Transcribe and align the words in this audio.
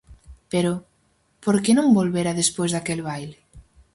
Pero, 0.51 0.73
por 1.43 1.55
que 1.63 1.71
non 1.77 1.95
volvera 1.99 2.37
despois 2.41 2.71
daquel 2.73 3.01
baile? 3.09 3.39